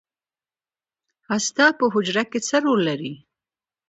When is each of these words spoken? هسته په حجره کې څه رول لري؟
هسته 1.31 1.65
په 1.77 1.85
حجره 1.93 2.23
کې 2.31 2.39
څه 2.47 2.57
رول 2.65 2.79
لري؟ 2.89 3.13